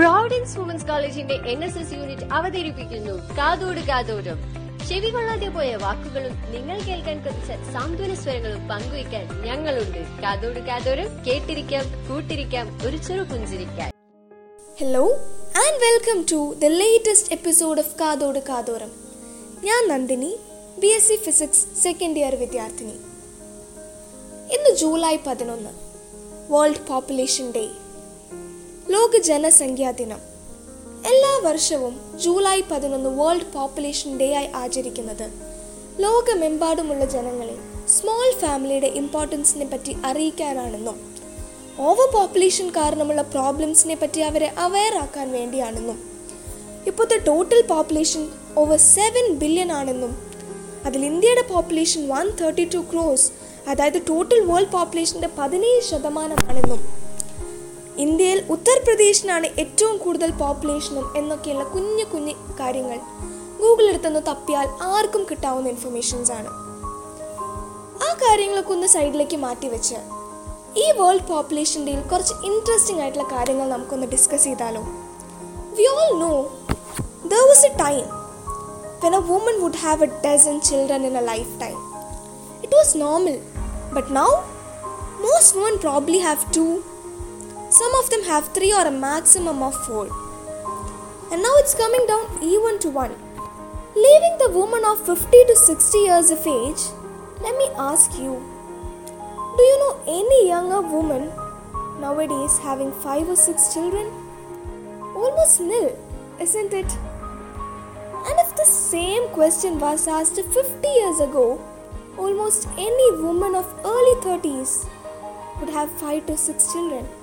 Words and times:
Providence 0.00 0.58
women's 0.58 0.86
കോളേജിന്റെ 0.86 1.34
N 1.34 1.64
S 1.64 1.78
S 1.78 1.92
unit 1.92 2.22
അവതരിപ്പിക്കുന്നു. 2.32 3.36
കാതോട് 3.38 3.80
കാതോടും. 3.80 4.38
ചെവി 4.88 5.10
കൊള്ളാതെ 5.10 5.48
പോയ 5.48 5.76
വാക്കുകളും 5.76 6.52
നിങ്ങൾ 6.52 6.80
കേൾക്കാൻ 6.80 7.24
കൊതിച്ച 7.24 7.72
സാന്ത്വന 7.72 8.14
സ്വരങ്ങളും 8.14 8.68
പങ്കുവയ്ക്കാൻ 8.68 9.42
ഞങ്ങളുണ്ട്. 9.42 10.22
കാതോട് 10.22 10.60
കാതോരം 10.60 11.24
കേട്ടിരിക്കാം 11.24 11.84
കൂട്ടിരിക്കാം 12.08 12.80
ഒരു 12.86 12.96
ചെറു 12.96 13.22
പുഞ്ചിരിക്കാൻ. 13.22 13.90
Hello 14.80 15.04
and 15.64 15.82
welcome 15.86 16.26
to 16.32 16.54
the 16.58 16.64
latest 16.64 17.32
episode 17.32 17.78
of 17.78 17.94
കാതോട് 18.00 18.38
കാതോരം. 18.38 18.92
ഞാൻ 19.64 19.88
Nandini 19.88 20.36
B 20.78 20.86
S 20.86 21.08
C 21.08 21.16
physics 21.16 21.82
second 21.82 22.18
year 22.18 22.34
വിദ്യാർത്ഥിനി. 22.34 22.96
ഇന്ന് 24.56 24.76
ജൂലൈ 24.76 25.16
പതിനൊന്ന്. 25.26 25.70
വേൾഡ് 26.52 26.86
പോപ്പുലേഷൻ 26.88 27.52
ഡേ 27.52 27.68
ലോക 28.92 29.16
ജനസംഖ്യാ 29.16 29.90
ദിനം. 29.90 30.20
എല്ലാ 31.10 31.32
വർഷവും 31.42 31.94
ജൂലൈ 32.24 32.62
പതിനൊന്ന് 32.70 33.10
വേൾഡ് 33.10 33.48
പോപ്പുലേഷൻ 33.54 34.10
ഡേ 34.18 34.34
ആയി 34.34 34.48
ആചരിക്കുന്നത്. 34.54 35.26
ലോകമെമ്പാടുമുള്ള 36.00 37.04
ജനങ്ങളെ 37.04 37.56
സ്മോൾ 37.88 38.28
ഫാമിലിയുടെ 38.40 38.86
ഇമ്പോർട്ടൻസിനെ 38.86 39.66
പറ്റി 39.72 39.96
അറിയിക്കാനാണെന്നും 40.04 40.96
ഓവർ 41.78 42.08
പോപ്പുലേഷൻ 42.12 42.68
കാരണമുള്ള 42.68 43.22
പ്രോബ്ലംസിനെ 43.22 43.94
പറ്റി 43.94 44.20
അവരെ 44.20 44.48
അവെയർ 44.58 44.94
ആക്കാൻ 44.94 45.32
വേണ്ടിയാണെന്നും 45.32 45.98
ഇപ്പോഴത്തെ 46.86 47.18
total 47.18 47.62
population 47.62 48.22
over 48.56 48.76
seven 48.76 49.34
billion 49.34 49.72
ആണെന്നും 49.72 50.12
അതിൽ 50.86 51.04
ഇന്ത്യയുടെ 51.04 51.42
population 51.42 52.08
one 52.08 52.28
thirty 52.40 52.64
two 52.74 52.78
crores 52.92 53.28
അതായത് 53.68 54.02
ടോട്ടൽ 54.08 54.40
വേൾഡ് 54.40 54.72
പോപ്പുലേഷന്റെ 54.72 55.30
പതിനേഴ് 55.38 55.82
ശതമാനമാണെന്നും 55.82 56.99
ഇന്ത്യയിൽ 58.04 58.44
ഉത്തർപ്രദേശിനാണ് 58.54 59.46
ഏറ്റവും 59.62 59.98
കൂടുതൽ 59.98 60.30
പോപ്പുലേഷനും 60.30 61.16
എന്നൊക്കെയുള്ള 61.16 61.64
കുഞ്ഞു 61.64 62.04
കുഞ്ഞു 62.04 62.34
കാര്യങ്ങൾ. 62.60 62.98
ഗൂഗിൾ 63.60 63.84
എടുത്തൊന്ന് 63.84 64.20
തപ്പിയാൽ 64.28 64.68
ആർക്കും 64.82 65.26
കിട്ടാവുന്ന 65.30 65.68
ഇൻഫർമേഷൻസ് 65.68 66.32
ആണ്. 66.32 66.50
ആ 68.06 68.12
കാര്യങ്ങളൊക്കെ 68.22 68.72
ഒന്ന് 68.72 68.86
സൈഡിലേക്ക് 68.86 69.36
മാറ്റി 69.36 69.68
വെച്ച്. 69.68 69.94
ഈ 70.76 70.90
വേൾഡ് 70.98 71.26
പോപ്പുലേഷന്റെയിൽ 71.28 72.00
കുറച്ച് 72.00 72.34
ഇൻട്രസ്റ്റിംഗ് 72.44 73.02
ആയിട്ടുള്ള 73.02 73.28
കാര്യങ്ങൾ 73.36 73.68
നമുക്കൊന്ന് 73.68 74.06
ഡിസ്കസ് 74.06 74.44
ചെയ്താലോ? 74.44 74.82
We 75.78 75.86
all 75.86 76.18
know 76.18 76.32
there 77.32 77.42
was 77.50 77.66
a 77.66 77.72
time 77.84 78.04
when 79.04 79.14
a 79.14 79.18
a 79.18 79.60
would 79.62 79.76
have 79.76 80.04
a 80.04 80.30
a 80.50 80.60
children 80.60 81.06
in 81.06 81.18
a 81.18 81.20
lifetime 81.60 81.76
it 82.62 82.76
was 82.76 82.96
normal 82.96 83.38
but 83.96 84.12
now 84.16 84.28
most 85.26 85.56
women 85.58 85.76
probably 85.78 86.18
have 86.18 86.54
two. 86.54 86.89
Some 87.70 87.94
of 87.94 88.10
them 88.10 88.24
have 88.24 88.52
three 88.52 88.72
or 88.72 88.86
a 88.86 88.90
maximum 88.90 89.62
of 89.62 89.74
four. 89.86 90.06
And 91.32 91.40
now 91.40 91.54
it's 91.62 91.74
coming 91.74 92.04
down 92.06 92.42
even 92.42 92.78
to 92.80 92.90
one. 92.90 93.14
Leaving 93.94 94.38
the 94.38 94.50
woman 94.52 94.84
of 94.84 95.04
50 95.06 95.44
to 95.46 95.56
60 95.56 95.98
years 95.98 96.30
of 96.30 96.46
age, 96.46 96.82
let 97.40 97.56
me 97.56 97.68
ask 97.76 98.18
you 98.18 98.32
do 99.56 99.62
you 99.66 99.78
know 99.78 100.00
any 100.06 100.48
younger 100.48 100.80
woman 100.80 101.30
nowadays 102.00 102.56
having 102.58 102.92
five 102.92 103.28
or 103.28 103.36
six 103.36 103.74
children? 103.74 104.06
Almost 105.14 105.60
nil, 105.60 105.98
isn't 106.40 106.72
it? 106.72 106.90
And 108.28 108.40
if 108.44 108.56
the 108.56 108.64
same 108.64 109.28
question 109.30 109.78
was 109.78 110.08
asked 110.08 110.40
50 110.40 110.88
years 110.88 111.20
ago, 111.20 111.60
almost 112.16 112.68
any 112.78 113.08
woman 113.20 113.54
of 113.54 113.74
early 113.84 114.16
30s 114.22 114.88
would 115.60 115.70
have 115.70 115.90
5 115.90 116.26
to 116.26 116.36
6 116.36 116.72
children. 116.72 117.19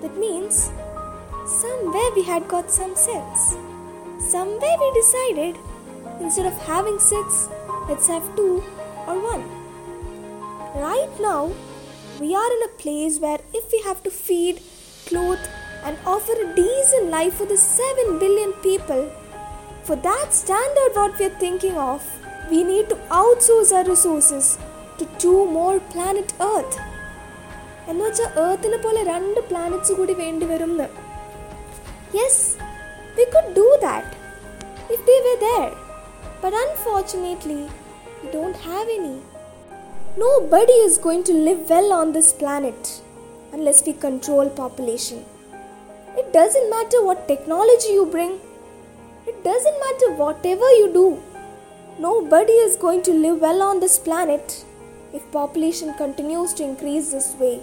That 0.00 0.16
means 0.16 0.70
somewhere 1.46 2.10
we 2.14 2.22
had 2.22 2.48
got 2.48 2.70
some 2.70 2.96
sense. 2.96 3.56
Somewhere 4.18 4.76
we 4.80 4.92
decided 4.94 5.56
instead 6.20 6.46
of 6.46 6.58
having 6.62 6.98
6, 6.98 7.48
let's 7.88 8.06
have 8.06 8.24
2 8.36 8.64
or 9.06 9.18
1. 9.20 9.60
Right 10.76 11.10
now, 11.20 11.52
we 12.20 12.34
are 12.34 12.52
in 12.52 12.62
a 12.64 12.76
place 12.78 13.18
where 13.18 13.40
if 13.52 13.72
we 13.72 13.82
have 13.82 14.02
to 14.04 14.10
feed, 14.10 14.62
clothe, 15.06 15.38
and 15.84 15.98
offer 16.06 16.32
a 16.32 16.54
decent 16.54 17.10
life 17.10 17.34
for 17.34 17.46
the 17.46 17.56
7 17.56 18.18
billion 18.18 18.52
people, 18.54 19.10
for 19.82 19.96
that 19.96 20.32
standard, 20.32 20.94
what 20.94 21.18
we 21.18 21.26
are 21.26 21.38
thinking 21.40 21.76
of, 21.76 22.02
we 22.50 22.62
need 22.62 22.88
to 22.88 22.96
outsource 23.08 23.72
our 23.72 23.84
resources 23.84 24.58
to 24.98 25.06
two 25.18 25.46
more 25.46 25.80
planet 25.80 26.32
Earth. 26.40 26.78
എന്ന് 27.89 28.01
വെച്ചാൽ 28.05 28.29
ഏർത്തിനെ 28.43 28.77
പോലെ 28.85 29.01
രണ്ട് 29.11 29.39
planets 29.49 29.95
കൂടി 29.99 30.13
വേണ്ടി 30.21 30.45
വരും 30.51 30.73
yes 32.17 32.43
we 33.17 33.25
could 33.35 33.51
do 33.59 33.67
that 33.85 34.13
if 34.95 35.03
ദേ 35.09 35.17
വെ 35.27 35.35
there 35.45 35.67
but 36.43 36.57
unfortunately 36.63 37.61
we 38.21 38.29
don't 38.35 38.59
have 38.67 38.89
any 38.97 39.15
no 40.23 40.31
buddy 40.55 40.77
is 40.87 40.99
going 41.07 41.27
to 41.29 41.37
live 41.47 41.63
well 41.73 41.89
on 41.99 42.09
this 42.17 42.33
planet 42.41 42.91
unless 43.53 43.85
we 43.87 43.95
control 44.05 44.47
population 44.61 45.21
it 46.19 46.29
doesn't 46.37 46.67
matter 46.75 46.99
what 47.07 47.23
technology 47.31 47.89
you 47.97 48.03
bring 48.15 48.37
It 49.27 49.43
doesn't 49.43 49.79
matter 49.79 50.11
whatever 50.13 50.67
you 50.71 50.93
do. 50.93 51.19
Nobody 51.99 52.53
is 52.55 52.75
going 52.75 53.01
to 53.01 53.11
live 53.13 53.41
well 53.41 53.61
on 53.63 53.79
this 53.79 53.97
planet 53.97 54.63
if 55.11 55.23
population 55.31 55.95
continues 55.95 56.53
to 56.53 56.63
increase 56.63 57.09
this 57.09 57.35
way. 57.39 57.55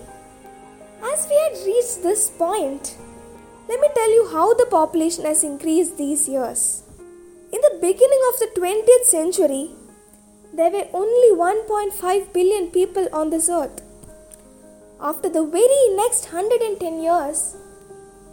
As 1.04 1.28
we 1.30 1.36
had 1.36 1.66
reached 1.66 2.02
this 2.02 2.30
point, 2.30 2.98
let 3.70 3.80
me 3.80 3.88
tell 3.94 4.12
you 4.12 4.30
how 4.32 4.54
the 4.56 4.66
population 4.66 5.26
has 5.26 5.44
increased 5.44 5.98
these 5.98 6.28
years. 6.28 6.84
In 7.54 7.62
the 7.62 7.78
beginning 7.80 8.22
of 8.30 8.40
the 8.40 8.50
20th 8.58 9.06
century, 9.06 9.70
there 10.54 10.72
were 10.72 10.88
only 10.94 11.38
1.5 11.38 12.34
billion 12.34 12.72
people 12.72 13.08
on 13.14 13.30
this 13.30 13.48
earth. 13.48 13.82
After 15.00 15.30
the 15.30 15.46
very 15.46 15.96
next 15.96 16.34
110 16.34 17.02
years, 17.02 17.56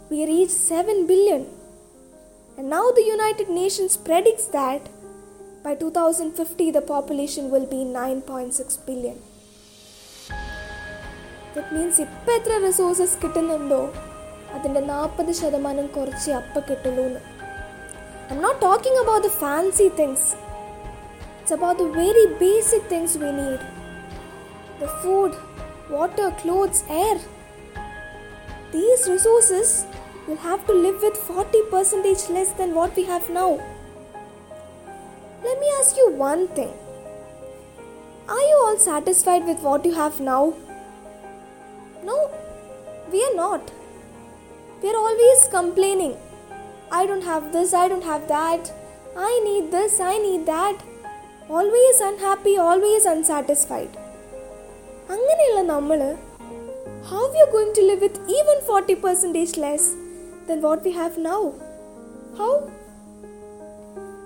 we 0.09 0.25
reached 0.25 0.51
7 0.51 1.05
billion. 1.05 1.45
And 2.57 2.69
now 2.69 2.89
the 2.91 3.03
United 3.03 3.47
Nations 3.47 3.95
predicts 3.95 4.47
that 4.47 4.89
by 5.63 5.75
2050 5.75 6.71
the 6.71 6.81
population 6.81 7.51
will 7.51 7.67
be 7.67 7.83
9.6 7.85 8.85
billion. 8.87 9.21
That 11.54 11.68
means 11.76 11.96
ഇപ്പം 12.04 12.32
എത്ര 12.38 12.56
resources 12.66 13.16
കിട്ടുന്നുണ്ടോ 13.22 13.80
അതിൻ്റെ 14.56 14.82
നാൽപ്പത് 14.92 15.32
ശതമാനം 15.40 15.86
കുറച്ച് 15.96 16.30
അപ്പം 16.38 16.62
കിട്ടുള്ളൂ 16.68 17.02
എന്ന് 17.08 17.20
I 18.28 18.34
M 18.34 18.40
not 18.46 18.60
talking 18.66 19.00
about 19.02 19.24
the 19.28 19.32
fancy 19.42 19.86
things 20.00 20.28
it's 21.32 21.56
about 21.58 21.78
the 21.82 21.86
very 22.00 22.26
basic 22.42 22.88
things 22.94 23.18
we 23.24 23.30
need 23.40 23.64
the 24.82 24.90
food 25.02 25.38
water 25.94 26.28
clothes 26.42 26.84
air 27.00 27.18
these 28.76 29.02
resources 29.14 29.74
will 30.26 30.36
have 30.38 30.64
to 30.64 30.72
live 30.74 31.02
with 31.02 31.16
40% 31.28 32.02
less 32.30 32.52
than 32.52 32.72
what 32.72 32.94
we 32.94 33.04
have 33.04 33.28
now. 33.30 33.48
Let 35.42 35.58
me 35.58 35.68
ask 35.72 35.96
you 35.96 36.08
one 36.12 36.46
thing. 36.48 36.72
Are 38.28 38.42
you 38.42 38.56
all 38.58 38.76
satisfied 38.78 39.44
with 39.44 39.60
what 39.60 39.84
you 39.84 39.94
have 39.94 40.20
now? 40.22 40.42
No, 43.14 43.14
we 43.14 43.24
are 43.24 43.34
not. 43.34 43.70
We 44.82 44.90
are 44.90 44.96
always 44.96 45.48
complaining. 45.48 46.16
I 46.90 47.06
don't 47.06 47.22
have 47.22 47.52
this, 47.52 47.74
I 47.74 47.88
don't 47.88 48.04
have 48.04 48.28
that. 48.28 48.72
I 49.16 49.40
need 49.44 49.70
this, 49.70 50.00
I 50.00 50.18
need 50.18 50.46
that. 50.46 50.82
Always 51.48 52.00
unhappy, 52.00 52.56
always 52.56 53.06
unsatisfied. 53.06 53.90
അങ്ങനെയുള്ള 55.14 55.62
നമ്മൾ 55.62 56.00
how 57.10 57.22
we 57.32 57.38
are 57.42 57.52
going 57.52 57.72
to 57.74 57.82
live 57.82 58.00
with 58.00 58.18
even 58.38 58.58
40% 58.70 59.56
less 59.56 59.94
than 60.46 60.60
what 60.62 60.84
we 60.84 60.92
have 60.92 61.18
now. 61.18 61.54
How? 62.38 62.70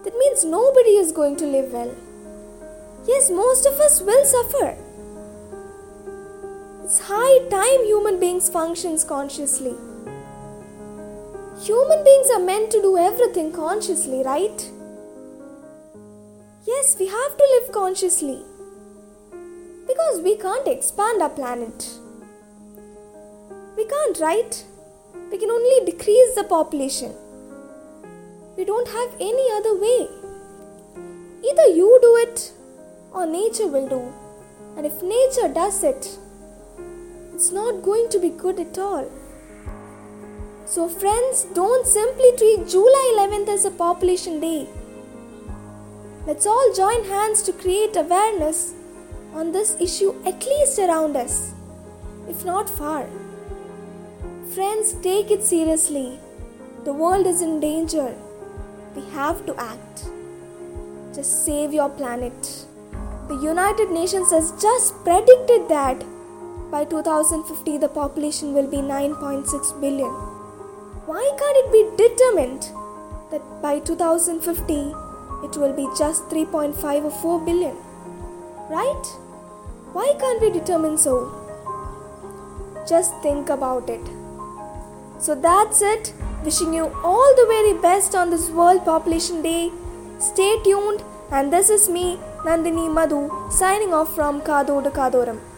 That 0.04 0.16
means 0.18 0.44
nobody 0.44 0.90
is 0.90 1.12
going 1.12 1.36
to 1.36 1.46
live 1.46 1.72
well. 1.72 1.94
Yes, 3.06 3.30
most 3.30 3.66
of 3.66 3.80
us 3.86 4.00
will 4.00 4.24
suffer. 4.24 4.76
It's 6.89 7.01
high 7.07 7.47
time 7.49 7.83
human 7.85 8.19
beings 8.19 8.49
functions 8.49 9.03
consciously. 9.03 9.75
Human 11.65 12.03
beings 12.03 12.29
are 12.35 12.39
meant 12.39 12.71
to 12.71 12.81
do 12.81 12.97
everything 12.97 13.51
consciously, 13.51 14.23
right? 14.23 14.71
Yes, 16.65 16.95
we 16.97 17.05
have 17.05 17.37
to 17.37 17.45
live 17.51 17.71
consciously. 17.71 18.41
Because 19.85 20.21
we 20.21 20.35
can't 20.37 20.67
expand 20.67 21.21
our 21.21 21.29
planet. 21.29 21.87
We 23.77 23.85
can't, 23.85 24.19
right? 24.19 24.65
we 25.31 25.37
can 25.37 25.51
only 25.51 25.85
decrease 25.85 26.33
the 26.33 26.43
population. 26.43 27.13
We 28.57 28.65
don't 28.65 28.87
have 28.87 29.13
any 29.19 29.45
other 29.57 29.75
way. 29.79 30.07
Either 31.51 31.67
you 31.67 31.99
do 32.01 32.15
it 32.23 32.51
or 33.11 33.27
nature 33.27 33.67
will 33.67 33.87
do. 33.87 34.01
And 34.75 34.87
if 34.87 35.03
nature 35.03 35.53
does 35.53 35.83
it, 35.83 36.17
it's 37.39 37.53
not 37.53 37.81
going 37.81 38.09
to 38.09 38.19
be 38.19 38.27
good 38.27 38.59
at 38.59 38.77
all. 38.77 39.09
So, 40.65 40.89
friends, 40.89 41.45
don't 41.53 41.87
simply 41.87 42.31
treat 42.35 42.67
July 42.67 43.05
11th 43.17 43.47
as 43.47 43.63
a 43.63 43.71
population 43.71 44.41
day. 44.41 44.67
Let's 46.27 46.45
all 46.45 46.73
join 46.75 47.05
hands 47.05 47.41
to 47.43 47.53
create 47.53 47.95
awareness 47.95 48.73
on 49.33 49.53
this 49.53 49.77
issue 49.79 50.13
at 50.25 50.45
least 50.45 50.79
around 50.79 51.15
us, 51.15 51.53
if 52.27 52.43
not 52.43 52.69
far. 52.69 53.07
Friends, 54.53 54.91
take 55.01 55.31
it 55.31 55.41
seriously. 55.41 56.19
The 56.83 56.91
world 56.91 57.25
is 57.25 57.41
in 57.41 57.61
danger. 57.61 58.13
We 58.97 59.09
have 59.11 59.45
to 59.45 59.55
act. 59.55 60.09
Just 61.15 61.45
save 61.45 61.71
your 61.71 61.89
planet. 61.89 62.65
The 63.29 63.39
United 63.41 63.91
Nations 63.91 64.29
has 64.31 64.51
just 64.61 64.93
predicted 65.05 65.69
that 65.69 66.03
by 66.71 66.85
2050 66.85 67.77
the 67.79 67.87
population 67.89 68.53
will 68.53 68.67
be 68.67 68.77
9.6 68.77 69.81
billion. 69.81 70.11
Why 71.09 71.23
can't 71.39 71.57
it 71.61 71.71
be 71.75 71.83
determined 72.03 72.69
that 73.31 73.41
by 73.61 73.79
2050 73.79 74.73
it 75.43 75.57
will 75.57 75.73
be 75.73 75.87
just 75.97 76.29
3.5 76.29 77.05
or 77.05 77.11
4 77.11 77.39
billion? 77.45 77.75
Right? 78.69 79.05
Why 79.93 80.13
can't 80.19 80.41
we 80.41 80.51
determine 80.51 80.97
so? 80.97 81.15
Just 82.87 83.15
think 83.23 83.49
about 83.49 83.89
it. 83.89 84.01
So 85.19 85.33
that's 85.33 85.81
it. 85.81 86.13
Wishing 86.43 86.73
you 86.73 86.85
all 87.03 87.35
the 87.35 87.45
very 87.47 87.73
best 87.81 88.15
on 88.15 88.29
this 88.29 88.49
World 88.49 88.85
Population 88.85 89.41
Day. 89.41 89.71
Stay 90.19 90.61
tuned, 90.63 91.03
and 91.31 91.51
this 91.51 91.69
is 91.69 91.89
me, 91.89 92.17
Nandini 92.45 92.91
Madhu, 92.93 93.29
signing 93.49 93.93
off 93.93 94.13
from 94.15 94.41
Kadodu 94.41 94.91
Kadoram. 94.91 95.48